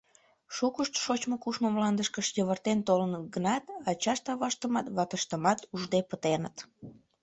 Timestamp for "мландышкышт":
1.75-2.33